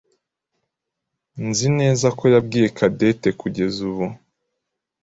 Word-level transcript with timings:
Nzi 1.47 1.67
neza 1.79 2.07
ko 2.17 2.23
yabwiye 2.33 2.67
Cadette 2.77 3.29
kugeza 3.41 3.79
ubu. 3.89 4.05